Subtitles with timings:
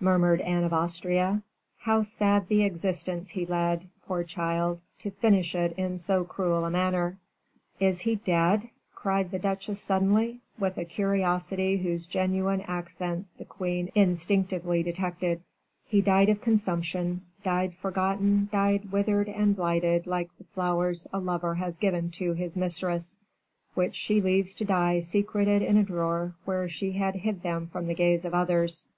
[0.00, 1.44] murmured Anne of Austria;
[1.78, 6.70] "how sad the existence he led, poor child, to finish it in so cruel a
[6.72, 7.18] manner."
[7.78, 13.92] "Is he dead?" cried the duchesse suddenly, with a curiosity whose genuine accents the queen
[13.94, 15.40] instinctively detected.
[15.86, 21.54] "He died of consumption, died forgotten, died withered and blighted like the flowers a lover
[21.54, 23.16] has given to his mistress,
[23.74, 27.86] which she leaves to die secreted in a drawer where she had hid them from
[27.86, 28.88] the gaze of others."